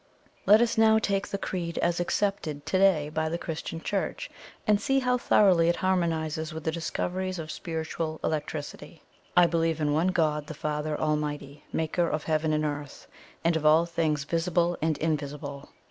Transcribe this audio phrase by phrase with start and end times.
[0.47, 4.31] "Let us now take the Creed as accepted to day by the Christian Church,
[4.65, 9.03] and see how thoroughly it harmonizes with the discoveries of spiritual electricity.
[9.37, 13.05] 'I believe in one God the Father Almighty, Maker of Heaven and Earth,
[13.43, 15.69] and of all things VISIBLE AND INVISIBLE.'